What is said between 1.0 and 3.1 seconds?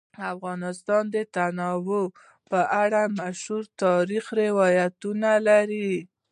د تنوع په اړه